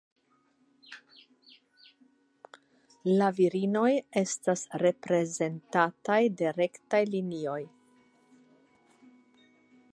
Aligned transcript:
La 3.19 3.27
virinoj 3.41 3.91
estas 4.23 4.65
representataj 4.85 6.19
de 6.41 6.57
rektaj 6.59 7.03
linioj. 7.17 7.59